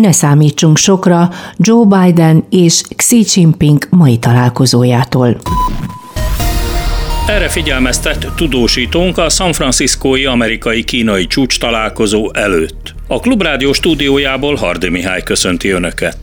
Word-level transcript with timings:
ne 0.00 0.12
számítsunk 0.12 0.76
sokra 0.76 1.30
Joe 1.56 1.84
Biden 1.84 2.44
és 2.50 2.82
Xi 2.96 3.24
Jinping 3.34 3.86
mai 3.90 4.18
találkozójától. 4.18 5.36
Erre 7.28 7.48
figyelmeztet 7.48 8.32
tudósítónk 8.36 9.18
a 9.18 9.28
San 9.28 9.52
Franciscói 9.52 10.24
amerikai-kínai 10.24 11.26
csúcs 11.26 11.58
találkozó 11.58 12.30
előtt. 12.34 12.94
A 13.06 13.20
Klubrádió 13.20 13.72
stúdiójából 13.72 14.54
Hardi 14.54 14.88
Mihály 14.88 15.22
köszönti 15.22 15.68
Önöket. 15.68 16.18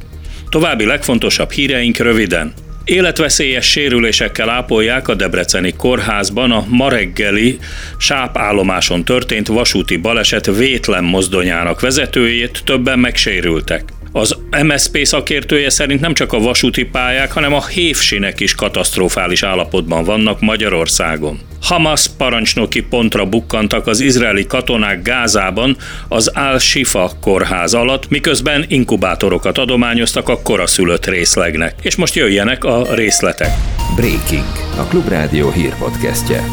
További 0.49 0.85
legfontosabb 0.85 1.51
híreink 1.51 1.97
röviden. 1.97 2.53
Életveszélyes 2.85 3.69
sérülésekkel 3.69 4.49
ápolják 4.49 5.07
a 5.07 5.15
Debreceni 5.15 5.73
kórházban 5.73 6.51
a 6.51 6.65
ma 6.67 6.89
reggeli 6.89 7.59
sápállomáson 7.97 9.05
történt 9.05 9.47
vasúti 9.47 9.97
baleset 9.97 10.45
vétlen 10.45 11.03
mozdonyának 11.03 11.81
vezetőjét, 11.81 12.61
többen 12.65 12.99
megsérültek. 12.99 13.83
Az 14.17 14.35
MSP 14.63 15.05
szakértője 15.05 15.69
szerint 15.69 15.99
nem 15.99 16.13
csak 16.13 16.33
a 16.33 16.39
vasúti 16.39 16.83
pályák, 16.83 17.31
hanem 17.31 17.53
a 17.53 17.65
hévsinek 17.65 18.39
is 18.39 18.55
katasztrofális 18.55 19.43
állapotban 19.43 20.03
vannak 20.03 20.41
Magyarországon. 20.41 21.39
Hamas 21.61 22.07
parancsnoki 22.17 22.81
pontra 22.81 23.25
bukkantak 23.25 23.87
az 23.87 23.99
izraeli 23.99 24.45
katonák 24.45 25.01
Gázában 25.01 25.77
az 26.07 26.27
Al-Shifa 26.27 27.11
kórház 27.21 27.73
alatt, 27.73 28.09
miközben 28.09 28.65
inkubátorokat 28.67 29.57
adományoztak 29.57 30.29
a 30.29 30.41
koraszülött 30.41 31.05
részlegnek. 31.05 31.75
És 31.81 31.95
most 31.95 32.15
jöjjenek 32.15 32.63
a 32.63 32.93
részletek. 32.93 33.51
Breaking, 33.95 34.51
a 34.77 34.83
Klubrádió 34.83 35.51
hírpodcastje. 35.51 36.43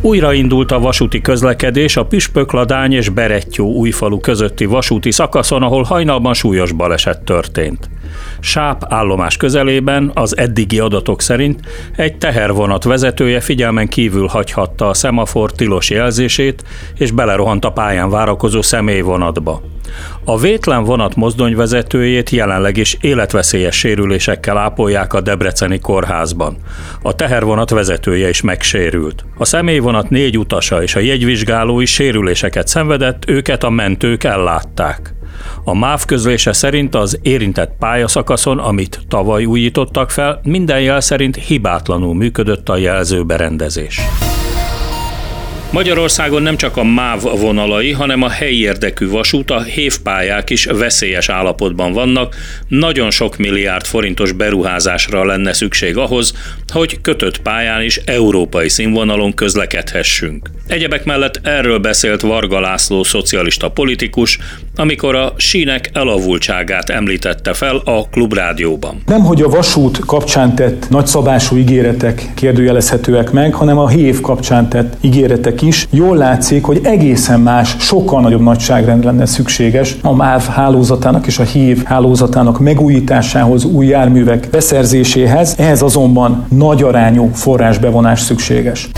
Újraindult 0.00 0.70
a 0.70 0.78
vasúti 0.78 1.20
közlekedés 1.20 1.96
a 1.96 2.06
Püspökladány 2.06 2.92
és 2.92 3.08
Berettyó 3.08 3.72
újfalu 3.72 4.20
közötti 4.20 4.64
vasúti 4.64 5.10
szakaszon, 5.10 5.62
ahol 5.62 5.82
hajnalban 5.82 6.34
súlyos 6.34 6.72
baleset 6.72 7.20
történt. 7.20 7.90
Sáp 8.40 8.84
állomás 8.88 9.36
közelében 9.36 10.10
az 10.14 10.36
eddigi 10.36 10.78
adatok 10.78 11.22
szerint 11.22 11.60
egy 11.96 12.18
tehervonat 12.18 12.84
vezetője 12.84 13.40
figyelmen 13.40 13.88
kívül 13.88 14.26
hagyhatta 14.26 14.88
a 14.88 14.94
szemafor 14.94 15.52
tilos 15.52 15.90
jelzését, 15.90 16.64
és 16.94 17.10
belerohant 17.10 17.64
a 17.64 17.70
pályán 17.70 18.10
várakozó 18.10 18.62
személyvonatba. 18.62 19.62
A 20.24 20.38
vétlen 20.38 20.84
vonat 20.84 21.16
mozdonyvezetőjét 21.16 22.30
jelenleg 22.30 22.76
is 22.76 22.96
életveszélyes 23.00 23.76
sérülésekkel 23.78 24.56
ápolják 24.56 25.12
a 25.12 25.20
Debreceni 25.20 25.78
kórházban. 25.78 26.56
A 27.02 27.14
tehervonat 27.14 27.70
vezetője 27.70 28.28
is 28.28 28.40
megsérült. 28.40 29.24
A 29.36 29.44
személyvonat 29.44 30.10
négy 30.10 30.38
utasa 30.38 30.82
és 30.82 30.94
a 30.94 31.00
jegyvizsgáló 31.00 31.80
is 31.80 31.92
sérüléseket 31.92 32.68
szenvedett, 32.68 33.28
őket 33.28 33.64
a 33.64 33.70
mentők 33.70 34.24
ellátták. 34.24 35.14
A 35.64 35.74
MÁV 35.74 36.04
közlése 36.04 36.52
szerint 36.52 36.94
az 36.94 37.18
érintett 37.22 37.72
pályaszakaszon, 37.78 38.58
amit 38.58 39.00
tavaly 39.08 39.44
újítottak 39.44 40.10
fel, 40.10 40.40
minden 40.42 40.80
jel 40.80 41.00
szerint 41.00 41.36
hibátlanul 41.36 42.14
működött 42.14 42.68
a 42.68 42.76
jelzőberendezés. 42.76 44.00
Magyarországon 45.70 46.42
nem 46.42 46.56
csak 46.56 46.76
a 46.76 46.84
MÁV 46.84 47.22
vonalai, 47.22 47.92
hanem 47.92 48.22
a 48.22 48.28
helyi 48.28 48.60
érdekű 48.60 49.08
vasút, 49.08 49.50
a 49.50 49.62
hévpályák 49.62 50.50
is 50.50 50.64
veszélyes 50.64 51.28
állapotban 51.28 51.92
vannak. 51.92 52.36
Nagyon 52.68 53.10
sok 53.10 53.36
milliárd 53.36 53.84
forintos 53.84 54.32
beruházásra 54.32 55.24
lenne 55.24 55.52
szükség 55.52 55.96
ahhoz, 55.96 56.32
hogy 56.72 57.00
kötött 57.00 57.42
pályán 57.42 57.82
is 57.82 57.96
európai 57.96 58.68
színvonalon 58.68 59.34
közlekedhessünk. 59.34 60.50
Egyebek 60.66 61.04
mellett 61.04 61.40
erről 61.42 61.78
beszélt 61.78 62.20
Varga 62.20 62.60
László 62.60 63.02
szocialista 63.02 63.70
politikus, 63.70 64.38
amikor 64.76 65.14
a 65.14 65.32
sínek 65.36 65.90
elavultságát 65.92 66.90
említette 66.90 67.52
fel 67.52 67.80
a 67.84 68.08
klubrádióban. 68.08 69.02
Nem, 69.06 69.20
hogy 69.20 69.42
a 69.42 69.48
vasút 69.48 69.98
kapcsán 69.98 70.54
tett 70.54 70.88
nagyszabású 70.88 71.56
ígéretek 71.56 72.30
kérdőjelezhetőek 72.34 73.30
meg, 73.30 73.54
hanem 73.54 73.78
a 73.78 73.88
hév 73.88 74.20
kapcsán 74.20 74.68
tett 74.68 74.96
ígéretek 75.00 75.57
is. 75.62 75.86
Jól 75.90 76.16
látszik, 76.16 76.64
hogy 76.64 76.80
egészen 76.82 77.40
más, 77.40 77.76
sokkal 77.78 78.20
nagyobb 78.20 78.42
nagyságrend 78.42 79.04
lenne 79.04 79.26
szükséges 79.26 79.96
a 80.02 80.12
MÁV 80.14 80.46
hálózatának 80.46 81.26
és 81.26 81.38
a 81.38 81.42
hív 81.42 81.84
hálózatának 81.84 82.60
megújításához, 82.60 83.64
új 83.64 83.86
járművek 83.86 84.48
beszerzéséhez. 84.50 85.54
Ehhez 85.58 85.82
azonban 85.82 86.44
nagy 86.48 86.82
arányú 86.82 87.30
forrásbevonás 87.32 88.20
szükséges. 88.20 88.88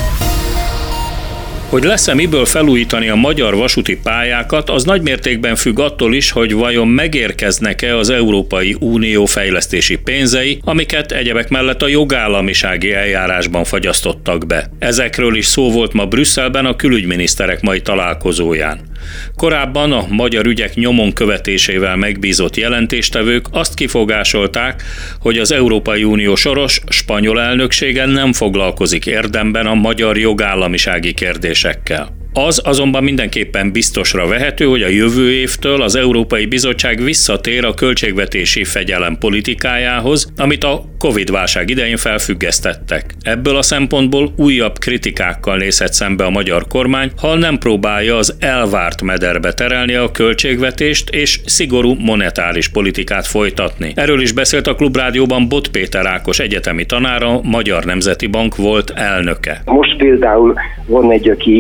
Hogy 1.70 1.84
lesz-e 1.84 2.14
miből 2.14 2.44
felújítani 2.44 3.08
a 3.08 3.14
magyar 3.14 3.54
vasúti 3.54 3.97
pályákat, 3.97 4.70
az 4.70 4.84
nagymértékben 4.84 5.56
függ 5.56 5.78
attól 5.78 6.14
is, 6.14 6.31
hogy 6.31 6.53
vajon 6.53 6.88
megérkeznek-e 6.88 7.97
az 7.97 8.10
Európai 8.10 8.76
Unió 8.81 9.25
fejlesztési 9.25 9.97
pénzei, 9.97 10.60
amiket 10.64 11.12
egyebek 11.12 11.48
mellett 11.48 11.82
a 11.82 11.88
jogállamisági 11.88 12.92
eljárásban 12.92 13.64
fagyasztottak 13.64 14.47
be. 14.47 14.70
Ezekről 14.78 15.36
is 15.36 15.47
szó 15.47 15.70
volt 15.70 15.92
ma 15.92 16.06
Brüsszelben 16.06 16.66
a 16.66 16.76
külügyminiszterek 16.76 17.60
mai 17.60 17.80
találkozóján. 17.80 18.90
Korábban 19.37 19.93
a 19.93 20.06
magyar 20.09 20.47
ügyek 20.47 20.75
nyomon 20.75 21.12
követésével 21.12 21.97
megbízott 21.97 22.56
jelentéstevők 22.56 23.47
azt 23.50 23.75
kifogásolták, 23.75 24.83
hogy 25.21 25.38
az 25.38 25.53
Európai 25.53 26.05
Unió 26.05 26.34
soros 26.34 26.81
spanyol 26.88 27.41
elnöksége 27.41 28.06
nem 28.06 28.33
foglalkozik 28.33 29.06
érdemben 29.06 29.66
a 29.66 29.75
magyar 29.75 30.19
jogállamisági 30.19 31.15
kérdésekkel. 31.15 32.19
Az 32.32 32.60
azonban 32.64 33.04
mindenképpen 33.04 33.72
biztosra 33.72 34.26
vehető, 34.26 34.64
hogy 34.64 34.82
a 34.82 34.88
jövő 34.88 35.30
évtől 35.30 35.82
az 35.82 35.96
Európai 35.96 36.46
Bizottság 36.46 37.02
visszatér 37.02 37.64
a 37.64 37.74
költségvetési 37.74 38.64
fegyelem 38.64 39.18
politikájához, 39.18 40.32
amit 40.36 40.64
a 40.64 40.84
Covid-válság 40.98 41.70
idején 41.70 41.96
felfüggesztettek. 41.96 43.14
Ebből 43.22 43.56
a 43.56 43.62
szempontból 43.62 44.32
újabb 44.36 44.78
kritikákkal 44.78 45.56
nézhet 45.56 45.92
szembe 45.92 46.24
a 46.24 46.30
magyar 46.30 46.66
kormány, 46.68 47.10
ha 47.20 47.34
nem 47.34 47.58
próbálja 47.58 48.16
az 48.16 48.36
elvárt 48.41 49.02
mederbe 49.02 49.52
terelni 49.52 49.94
a 49.94 50.10
költségvetést 50.10 51.10
és 51.10 51.41
szigorú 51.44 51.94
monetáris 51.94 52.68
politikát 52.68 53.26
folytatni. 53.26 53.92
Erről 53.94 54.20
is 54.20 54.32
beszélt 54.32 54.66
a 54.66 54.74
Klubrádióban 54.74 55.48
Bot 55.48 55.68
Péter 55.68 56.06
Ákos 56.06 56.38
egyetemi 56.38 56.86
tanára, 56.86 57.41
Magyar 57.42 57.84
Nemzeti 57.84 58.26
Bank 58.26 58.56
volt 58.56 58.91
elnöke. 58.91 59.62
Most 59.64 59.97
például 59.97 60.54
van 60.86 61.12
egy, 61.12 61.28
aki 61.28 61.50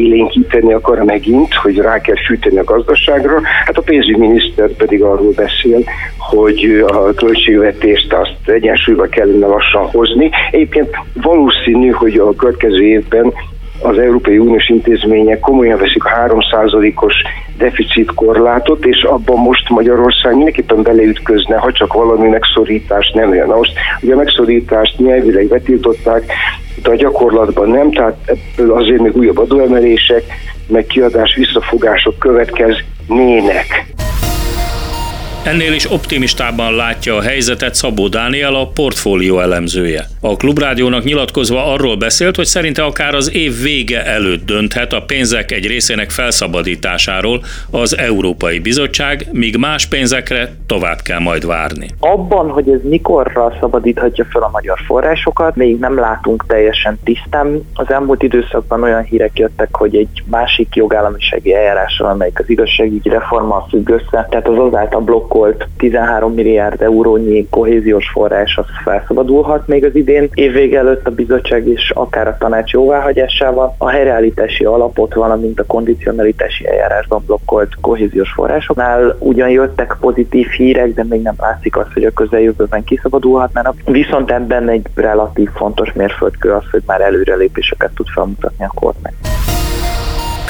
élénkíteni 0.60 0.72
akar 0.72 1.04
megint, 1.04 1.54
hogy 1.54 1.78
rá 1.78 2.00
kell 2.00 2.24
fűteni 2.26 2.58
a 2.58 2.64
gazdaságra, 2.64 3.40
hát 3.64 3.76
a 3.76 3.82
pénzügyminiszter 3.82 4.68
pedig 4.70 5.02
arról 5.02 5.32
beszél, 5.32 5.84
hogy 6.18 6.84
a 6.86 7.14
költségvetést 7.14 8.12
azt 8.12 8.48
egyensúlyba 8.48 9.06
kellene 9.06 9.46
lassan 9.46 9.86
hozni. 9.86 10.30
Egyébként 10.50 10.88
valószínű, 11.14 11.90
hogy 11.90 12.16
a 12.16 12.34
következő 12.34 12.82
évben 12.82 13.32
az 13.82 13.98
Európai 13.98 14.38
Uniós 14.38 14.68
intézmények 14.68 15.40
komolyan 15.40 15.78
veszik 15.78 16.04
a 16.04 16.10
3%-os 16.28 17.14
deficit 17.58 18.14
korlátot, 18.14 18.84
és 18.84 19.02
abban 19.02 19.38
most 19.38 19.68
Magyarország 19.68 20.34
mindenképpen 20.34 20.82
beleütközne, 20.82 21.56
ha 21.56 21.72
csak 21.72 21.92
valami 21.92 22.28
megszorítás 22.28 23.10
nem 23.14 23.34
jön. 23.34 23.48
Most 23.48 23.72
ugye 24.00 24.12
a 24.12 24.16
megszorítást 24.16 24.98
nyelvileg 24.98 25.46
betiltották, 25.46 26.32
de 26.82 26.90
a 26.90 26.94
gyakorlatban 26.94 27.68
nem, 27.68 27.90
tehát 27.90 28.16
ebből 28.24 28.72
azért 28.72 29.00
még 29.00 29.16
újabb 29.16 29.38
adóemelések, 29.38 30.22
meg 30.66 30.86
kiadás 30.86 31.34
visszafogások 31.34 32.18
következnének. 32.18 33.86
Ennél 35.44 35.72
is 35.72 35.92
optimistában 35.92 36.74
látja 36.74 37.16
a 37.16 37.20
helyzetet 37.20 37.74
Szabó 37.74 38.08
Dániel, 38.08 38.54
a 38.54 38.70
portfólió 38.74 39.38
elemzője. 39.38 40.04
A 40.20 40.36
Klubrádiónak 40.36 41.04
nyilatkozva 41.04 41.72
arról 41.72 41.96
beszélt, 41.96 42.36
hogy 42.36 42.44
szerinte 42.44 42.82
akár 42.82 43.14
az 43.14 43.34
év 43.34 43.62
vége 43.62 44.04
előtt 44.04 44.46
dönthet 44.46 44.92
a 44.92 45.02
pénzek 45.02 45.52
egy 45.52 45.66
részének 45.66 46.10
felszabadításáról 46.10 47.40
az 47.70 47.98
Európai 47.98 48.58
Bizottság, 48.58 49.26
míg 49.32 49.56
más 49.56 49.86
pénzekre 49.86 50.52
tovább 50.66 51.00
kell 51.02 51.18
majd 51.18 51.46
várni. 51.46 51.86
Abban, 52.00 52.50
hogy 52.50 52.68
ez 52.68 52.80
mikorra 52.82 53.56
szabadíthatja 53.60 54.26
fel 54.30 54.42
a 54.42 54.50
magyar 54.52 54.78
forrásokat, 54.86 55.56
még 55.56 55.78
nem 55.78 55.98
látunk 55.98 56.44
teljesen 56.46 56.98
tisztán. 57.04 57.68
Az 57.74 57.90
elmúlt 57.90 58.22
időszakban 58.22 58.82
olyan 58.82 59.02
hírek 59.02 59.38
jöttek, 59.38 59.76
hogy 59.76 59.96
egy 59.96 60.22
másik 60.24 60.74
jogállamisági 60.74 61.54
eljárással, 61.54 62.08
amelyik 62.08 62.38
az 62.38 62.50
igazságügyi 62.50 63.08
reformmal 63.08 63.66
függ 63.70 63.88
össze, 63.88 64.26
tehát 64.30 64.48
az 64.48 64.58
azáltal 64.58 65.00
blokk 65.00 65.28
blokkolt 65.30 65.68
13 65.76 66.34
milliárd 66.34 66.82
eurónyi 66.82 67.46
kohéziós 67.50 68.10
forrás 68.12 68.56
az 68.56 68.64
felszabadulhat 68.84 69.66
még 69.66 69.84
az 69.84 69.94
idén. 69.94 70.28
Évvég 70.34 70.74
előtt 70.74 71.06
a 71.06 71.10
bizottság 71.10 71.66
is 71.68 71.90
akár 71.90 72.28
a 72.28 72.36
tanács 72.38 72.72
jóváhagyásával 72.72 73.74
a 73.78 73.88
helyreállítási 73.88 74.64
alapot, 74.64 75.14
valamint 75.14 75.60
a 75.60 75.64
kondicionalitási 75.66 76.68
eljárásban 76.68 77.22
blokkolt 77.26 77.68
kohéziós 77.80 78.30
forrásoknál 78.30 79.16
ugyan 79.18 79.50
jöttek 79.50 79.96
pozitív 80.00 80.46
hírek, 80.48 80.94
de 80.94 81.04
még 81.04 81.22
nem 81.22 81.34
látszik 81.38 81.76
az, 81.76 81.86
hogy 81.94 82.04
a 82.04 82.10
közeljövőben 82.10 82.84
kiszabadulhatnának. 82.84 83.74
Viszont 83.84 84.30
ebben 84.30 84.68
egy 84.68 84.86
relatív 84.94 85.48
fontos 85.54 85.92
mérföldkő 85.92 86.50
az, 86.52 86.64
hogy 86.70 86.82
már 86.86 87.00
előrelépéseket 87.00 87.90
tud 87.94 88.06
felmutatni 88.08 88.64
a 88.64 88.72
kormány. 88.74 89.29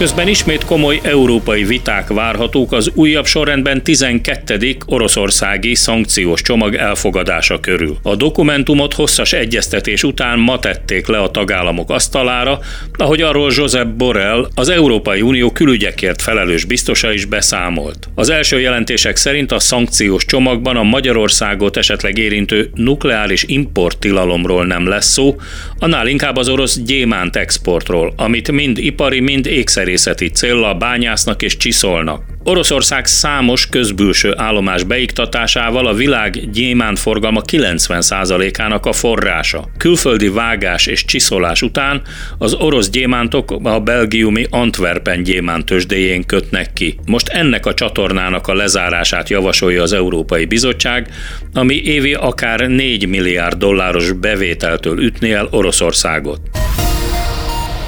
Közben 0.01 0.29
ismét 0.29 0.65
komoly 0.65 1.01
európai 1.03 1.65
viták 1.65 2.09
várhatók 2.09 2.73
az 2.73 2.91
újabb 2.95 3.27
sorrendben 3.27 3.83
12. 3.83 4.77
oroszországi 4.87 5.75
szankciós 5.75 6.43
csomag 6.43 6.75
elfogadása 6.75 7.61
körül. 7.61 7.97
A 8.03 8.17
dokumentumot 8.17 8.95
hosszas 8.95 9.33
egyeztetés 9.33 10.03
után 10.03 10.39
ma 10.39 10.59
tették 10.59 11.07
le 11.07 11.19
a 11.19 11.31
tagállamok 11.31 11.91
asztalára, 11.91 12.59
ahogy 12.93 13.21
arról 13.21 13.53
Josep 13.57 13.87
Borrell, 13.87 14.49
az 14.55 14.69
Európai 14.69 15.21
Unió 15.21 15.51
külügyekért 15.51 16.23
felelős 16.23 16.65
biztosa 16.65 17.13
is 17.13 17.25
beszámolt. 17.25 18.09
Az 18.15 18.29
első 18.29 18.61
jelentések 18.61 19.17
szerint 19.17 19.53
a 19.53 19.59
szankciós 19.59 20.25
csomagban 20.25 20.77
a 20.77 20.83
Magyarországot 20.83 21.77
esetleg 21.77 22.19
érintő 22.19 22.71
nukleáris 22.75 23.45
importtilalomról 23.47 24.67
nem 24.67 24.89
lesz 24.89 25.13
szó, 25.13 25.37
annál 25.79 26.07
inkább 26.07 26.37
az 26.37 26.49
orosz 26.49 26.79
gyémánt 26.79 27.37
exportról, 27.37 28.13
amit 28.17 28.53
mind 28.53 28.79
ipari, 28.79 29.21
mind 29.21 29.47
ékszerészeti 29.91 30.29
céllal 30.29 30.75
bányásznak 30.75 31.43
és 31.43 31.57
csiszolnak. 31.57 32.23
Oroszország 32.45 33.07
számos 33.07 33.69
közbülső 33.69 34.33
állomás 34.37 34.83
beiktatásával 34.83 35.87
a 35.87 35.95
világ 35.95 36.51
gyémánt 36.51 36.99
forgalma 36.99 37.41
90%-ának 37.53 38.87
a 38.87 38.93
forrása. 38.93 39.69
Külföldi 39.77 40.29
vágás 40.29 40.87
és 40.87 41.05
csiszolás 41.05 41.63
után 41.63 42.03
az 42.39 42.55
orosz 42.55 42.91
gyémántok 42.91 43.51
a 43.63 43.81
belgiumi 43.81 44.47
Antwerpen 44.51 45.23
gyémánt 45.23 45.65
tőzsdéjén 45.65 46.27
kötnek 46.27 46.73
ki. 46.73 46.99
Most 47.07 47.29
ennek 47.29 47.67
a 47.67 47.75
csatornának 47.75 48.47
a 48.47 48.55
lezárását 48.55 49.29
javasolja 49.29 49.83
az 49.83 49.93
Európai 49.93 50.45
Bizottság, 50.45 51.09
ami 51.53 51.75
évi 51.75 52.15
akár 52.15 52.61
4 52.61 53.09
milliárd 53.09 53.59
dolláros 53.59 54.13
bevételtől 54.13 55.03
ütné 55.03 55.33
el 55.33 55.49
Oroszországot. 55.51 56.41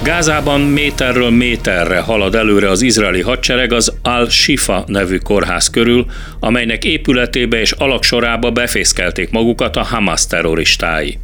Gázában 0.03 0.61
méterről 0.61 1.29
méterre 1.29 1.99
halad 1.99 2.35
előre 2.35 2.69
az 2.69 2.81
izraeli 2.81 3.21
hadsereg 3.21 3.73
az 3.73 3.93
Al-Shifa 4.01 4.83
nevű 4.87 5.17
kórház 5.17 5.69
körül, 5.69 6.05
amelynek 6.39 6.83
épületébe 6.85 7.59
és 7.59 7.71
alaksorába 7.71 8.51
befészkelték 8.51 9.29
magukat 9.29 9.75
a 9.75 9.83
Hamas 9.83 10.27
terroristái. 10.27 11.19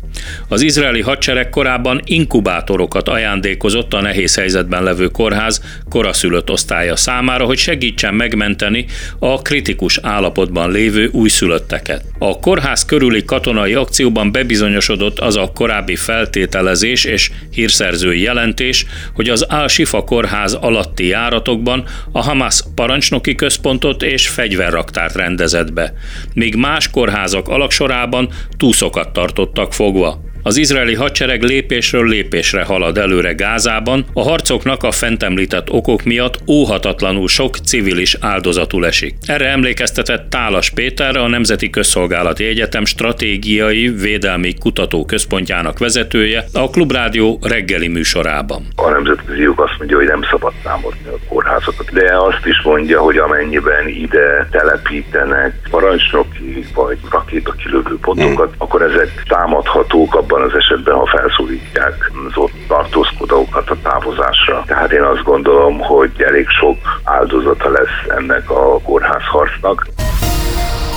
Az 0.47 0.61
izraeli 0.61 1.01
hadsereg 1.01 1.49
korábban 1.49 2.01
inkubátorokat 2.05 3.07
ajándékozott 3.09 3.93
a 3.93 4.01
nehéz 4.01 4.35
helyzetben 4.35 4.83
levő 4.83 5.07
kórház 5.07 5.61
koraszülött 5.89 6.49
osztálya 6.49 6.95
számára, 6.95 7.45
hogy 7.45 7.57
segítsen 7.57 8.13
megmenteni 8.13 8.85
a 9.19 9.41
kritikus 9.41 9.99
állapotban 10.01 10.71
lévő 10.71 11.09
újszülötteket. 11.11 12.03
A 12.19 12.39
kórház 12.39 12.85
körüli 12.85 13.25
katonai 13.25 13.73
akcióban 13.73 14.31
bebizonyosodott 14.31 15.19
az 15.19 15.35
a 15.35 15.51
korábbi 15.53 15.95
feltételezés 15.95 17.03
és 17.03 17.31
hírszerzői 17.51 18.21
jelentés, 18.21 18.68
hogy 19.13 19.29
az 19.29 19.41
Al-Shifa 19.41 20.03
kórház 20.03 20.53
alatti 20.53 21.07
járatokban 21.07 21.83
a 22.11 22.21
Hamas 22.21 22.63
parancsnoki 22.75 23.35
központot 23.35 24.03
és 24.03 24.27
fegyverraktárt 24.27 25.15
rendezett 25.15 25.73
be, 25.73 25.93
míg 26.33 26.55
más 26.55 26.89
kórházak 26.89 27.47
alaksorában 27.47 28.29
túszokat 28.57 29.13
tartottak 29.13 29.73
fogva. 29.73 30.28
Az 30.43 30.57
izraeli 30.57 30.95
hadsereg 30.95 31.43
lépésről 31.43 32.07
lépésre 32.07 32.63
halad 32.63 32.97
előre 32.97 33.33
Gázában, 33.33 34.05
a 34.13 34.21
harcoknak 34.21 34.83
a 34.83 34.91
fent 34.91 35.23
említett 35.23 35.71
okok 35.71 36.03
miatt 36.03 36.39
óhatatlanul 36.47 37.27
sok 37.27 37.55
civilis 37.55 38.17
áldozatul 38.21 38.85
esik. 38.85 39.15
Erre 39.25 39.47
emlékeztetett 39.47 40.29
Tálas 40.29 40.69
Péter, 40.69 41.17
a 41.17 41.27
Nemzeti 41.27 41.69
Közszolgálati 41.69 42.45
Egyetem 42.45 42.85
Stratégiai 42.85 43.87
Védelmi 43.87 44.53
Kutató 44.53 45.05
Központjának 45.05 45.79
vezetője 45.79 46.45
a 46.53 46.69
Klubrádió 46.69 47.39
reggeli 47.41 47.87
műsorában. 47.87 48.67
A 48.75 48.89
nemzetközi 48.89 49.41
jog 49.41 49.59
azt 49.59 49.77
mondja, 49.77 49.97
hogy 49.97 50.07
nem 50.07 50.23
szabad 50.31 50.53
támadni 50.63 51.07
a 51.07 51.27
kórházakat, 51.27 51.93
de 51.93 52.17
azt 52.17 52.45
is 52.45 52.61
mondja, 52.63 53.01
hogy 53.01 53.17
amennyiben 53.17 53.87
ide 53.87 54.47
telepítenek 54.51 55.53
parancsnoki 55.69 56.65
vagy 56.73 56.97
rakétakilövő 57.09 57.97
pontokat, 58.01 58.47
hmm. 58.47 58.55
akkor 58.57 58.81
ezek 58.81 59.23
támadhatók 59.27 60.15
abban 60.15 60.28
abban 60.29 60.41
az 60.41 60.55
esetben, 60.55 60.95
ha 60.95 61.05
felszólítják 61.05 62.11
az 62.27 62.37
ott 62.37 62.51
tartózkodókat 62.67 63.69
a 63.69 63.75
távozásra. 63.83 64.63
Tehát 64.65 64.91
én 64.91 65.01
azt 65.01 65.23
gondolom, 65.23 65.79
hogy 65.79 66.11
elég 66.17 66.47
sok 66.49 66.77
áldozata 67.03 67.69
lesz 67.69 68.17
ennek 68.17 68.49
a 68.49 68.79
kórházharcnak. 68.79 69.87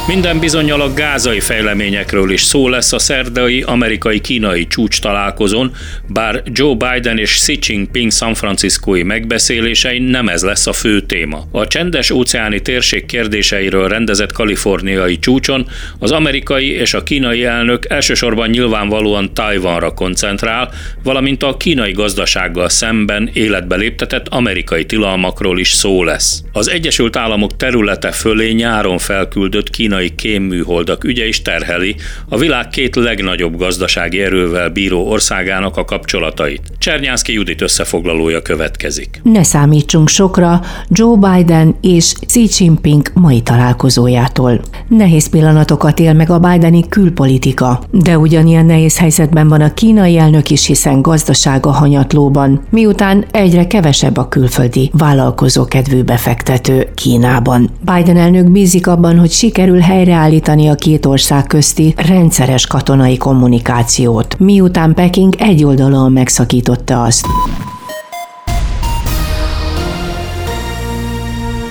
Minden 0.06 0.38
bizonyal 0.38 0.80
a 0.80 0.92
gázai 0.94 1.40
fejleményekről 1.40 2.30
is 2.30 2.42
szó 2.42 2.68
lesz 2.68 2.92
a 2.92 2.98
szerdai 2.98 3.62
amerikai-kínai 3.62 4.66
csúcs 4.66 5.00
találkozón, 5.00 5.72
bár 6.06 6.42
Joe 6.44 6.74
Biden 6.74 7.18
és 7.18 7.34
Xi 7.34 7.58
Jinping 7.62 8.12
San 8.12 8.34
Franciscói 8.34 9.02
megbeszélései 9.02 9.98
nem 9.98 10.28
ez 10.28 10.42
lesz 10.42 10.66
a 10.66 10.72
fő 10.72 11.00
téma. 11.00 11.44
A 11.50 11.66
csendes 11.66 12.10
óceáni 12.10 12.60
térség 12.60 13.06
kérdéseiről 13.06 13.88
rendezett 13.88 14.32
kaliforniai 14.32 15.18
csúcson 15.18 15.68
az 15.98 16.10
amerikai 16.10 16.70
és 16.70 16.94
a 16.94 17.02
kínai 17.02 17.44
elnök 17.44 17.90
elsősorban 17.90 18.48
nyilvánvalóan 18.48 19.34
Tajvanra 19.34 19.94
koncentrál, 19.94 20.70
valamint 21.02 21.42
a 21.42 21.56
kínai 21.56 21.92
gazdasággal 21.92 22.68
szemben 22.68 23.30
életbe 23.32 23.76
léptetett 23.76 24.28
amerikai 24.28 24.86
tilalmakról 24.86 25.58
is 25.58 25.72
szó 25.72 26.04
lesz. 26.04 26.42
Az 26.52 26.70
Egyesült 26.70 27.16
Államok 27.16 27.56
területe 27.56 28.10
fölé 28.10 28.50
nyáron 28.50 28.98
felküldött 28.98 29.70
kínai 29.70 29.90
kínai 29.92 30.14
kémműholdak 30.14 31.04
ügye 31.04 31.26
is 31.26 31.42
terheli 31.42 31.96
a 32.28 32.38
világ 32.38 32.68
két 32.68 32.96
legnagyobb 32.96 33.56
gazdasági 33.56 34.20
erővel 34.22 34.68
bíró 34.68 35.10
országának 35.10 35.76
a 35.76 35.84
kapcsolatait. 35.84 36.62
Csernyánszki 36.78 37.32
Judit 37.32 37.60
összefoglalója 37.60 38.42
következik. 38.42 39.20
Ne 39.22 39.42
számítsunk 39.42 40.08
sokra 40.08 40.60
Joe 40.88 41.16
Biden 41.16 41.74
és 41.80 42.14
Xi 42.26 42.48
Jinping 42.58 43.10
mai 43.14 43.40
találkozójától. 43.40 44.60
Nehéz 44.88 45.28
pillanatokat 45.28 45.98
él 45.98 46.12
meg 46.12 46.30
a 46.30 46.38
Bideni 46.38 46.88
külpolitika, 46.88 47.82
de 47.90 48.18
ugyanilyen 48.18 48.66
nehéz 48.66 48.98
helyzetben 48.98 49.48
van 49.48 49.60
a 49.60 49.74
kínai 49.74 50.18
elnök 50.18 50.50
is, 50.50 50.66
hiszen 50.66 51.02
gazdasága 51.02 51.70
hanyatlóban, 51.70 52.62
miután 52.70 53.24
egyre 53.30 53.66
kevesebb 53.66 54.16
a 54.16 54.28
külföldi 54.28 54.90
vállalkozó 54.92 55.64
kedvű 55.64 56.02
befektető 56.02 56.88
Kínában. 56.94 57.70
Biden 57.84 58.16
elnök 58.16 58.50
bízik 58.50 58.86
abban, 58.86 59.18
hogy 59.18 59.30
sikerül 59.30 59.80
helyreállítani 59.82 60.68
a 60.68 60.74
két 60.74 61.06
ország 61.06 61.46
közti 61.46 61.94
rendszeres 61.96 62.66
katonai 62.66 63.16
kommunikációt, 63.16 64.38
miután 64.38 64.94
Peking 64.94 65.34
egyoldalúan 65.38 66.12
megszakította 66.12 67.02
azt. 67.02 67.26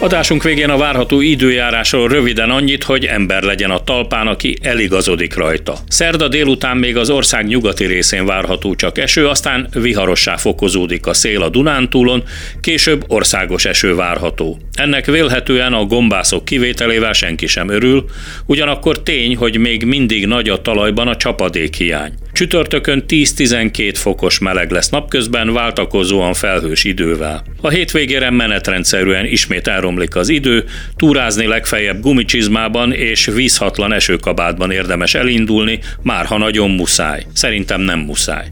Adásunk 0.01 0.43
végén 0.43 0.69
a 0.69 0.77
várható 0.77 1.19
időjárásról 1.19 2.07
röviden 2.07 2.49
annyit, 2.49 2.83
hogy 2.83 3.05
ember 3.05 3.43
legyen 3.43 3.71
a 3.71 3.83
talpán, 3.83 4.27
aki 4.27 4.57
eligazodik 4.61 5.35
rajta. 5.35 5.77
Szerda 5.87 6.27
délután 6.27 6.77
még 6.77 6.97
az 6.97 7.09
ország 7.09 7.45
nyugati 7.45 7.85
részén 7.85 8.25
várható 8.25 8.75
csak 8.75 8.97
eső, 8.97 9.27
aztán 9.27 9.67
viharossá 9.73 10.37
fokozódik 10.37 11.05
a 11.05 11.13
szél 11.13 11.41
a 11.41 11.49
Dunántúlon, 11.49 12.23
később 12.61 13.03
országos 13.07 13.65
eső 13.65 13.95
várható. 13.95 14.59
Ennek 14.73 15.05
vélhetően 15.05 15.73
a 15.73 15.85
gombászok 15.85 16.45
kivételével 16.45 17.13
senki 17.13 17.47
sem 17.47 17.69
örül, 17.69 18.05
ugyanakkor 18.45 19.03
tény, 19.03 19.35
hogy 19.35 19.57
még 19.57 19.83
mindig 19.85 20.25
nagy 20.25 20.49
a 20.49 20.61
talajban 20.61 21.07
a 21.07 21.15
csapadék 21.15 21.75
hiány. 21.75 22.13
Csütörtökön 22.33 23.03
10-12 23.07 23.91
fokos 23.95 24.39
meleg 24.39 24.71
lesz 24.71 24.89
napközben, 24.89 25.53
váltakozóan 25.53 26.33
felhős 26.33 26.83
idővel. 26.83 27.43
A 27.61 27.69
hétvégére 27.69 28.29
menetrendszerűen 28.29 29.25
ismét 29.25 29.67
elromlik 29.67 30.15
az 30.15 30.29
idő, 30.29 30.65
túrázni 30.95 31.45
legfeljebb 31.45 32.01
gumicsizmában 32.01 32.93
és 32.93 33.25
vízhatlan 33.25 33.93
esőkabátban 33.93 34.71
érdemes 34.71 35.13
elindulni, 35.13 35.79
már 36.03 36.25
ha 36.25 36.37
nagyon 36.37 36.69
muszáj. 36.71 37.25
Szerintem 37.33 37.81
nem 37.81 37.99
muszáj. 37.99 38.45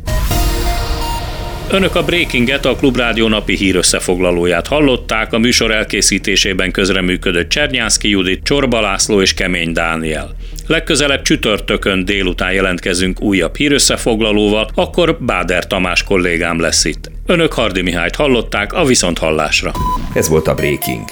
Önök 1.71 1.95
a 1.95 2.03
Breakinget, 2.03 2.65
a 2.65 2.75
Klubrádió 2.75 3.27
napi 3.27 3.55
hír 3.55 3.75
összefoglalóját 3.75 4.67
hallották, 4.67 5.33
a 5.33 5.37
műsor 5.37 5.71
elkészítésében 5.71 6.71
közreműködött 6.71 7.49
Csernyánszki 7.49 8.09
Judit, 8.09 8.43
Csorba 8.43 8.81
László 8.81 9.21
és 9.21 9.33
Kemény 9.33 9.71
Dániel. 9.71 10.35
Legközelebb 10.67 11.21
csütörtökön 11.21 12.05
délután 12.05 12.51
jelentkezünk 12.51 13.21
újabb 13.21 13.55
hírösszefoglalóval, 13.55 14.69
akkor 14.75 15.17
Báder 15.19 15.67
Tamás 15.67 16.03
kollégám 16.03 16.59
lesz 16.59 16.85
itt. 16.85 17.11
Önök 17.25 17.53
Hardi 17.53 17.81
Mihályt 17.81 18.15
hallották 18.15 18.73
a 18.73 18.85
Viszonthallásra. 18.85 19.71
Ez 20.13 20.29
volt 20.29 20.47
a 20.47 20.53
Breaking. 20.53 21.03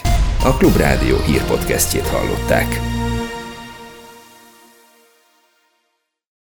A 0.44 0.58
Klubrádió 0.58 1.18
hírpodcastjét 1.26 2.08
hallották. 2.08 2.97